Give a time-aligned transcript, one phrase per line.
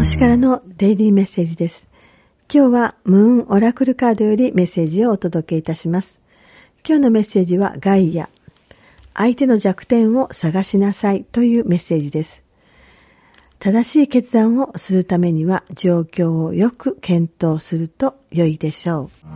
[0.00, 1.86] 星からのデイリーメッセージです。
[2.50, 6.22] 今日はムーンオラクルカードよりメッセージをお届けいたします。
[6.88, 8.30] 今日のメッセージはガイア。
[9.12, 12.42] 相手の弱点を探しなさいというメッセージです。
[13.58, 19.26] 正しい決断をするためには状況をよく検討すると良いでしょう。